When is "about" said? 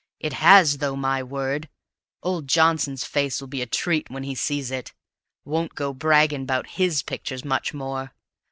6.41-6.65